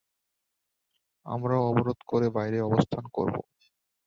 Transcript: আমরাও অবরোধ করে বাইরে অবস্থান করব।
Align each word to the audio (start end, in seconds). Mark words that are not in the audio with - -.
আমরাও 1.25 1.67
অবরোধ 1.69 1.99
করে 2.07 2.27
বাইরে 2.29 2.57
অবস্থান 2.61 3.03
করব। 3.13 3.35